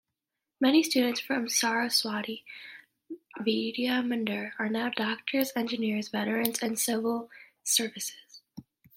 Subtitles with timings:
[0.59, 2.43] Many students from Saraswati
[3.39, 7.29] Vidya Mandir are now doctors, engineers, veterans, and civil
[7.63, 8.41] services.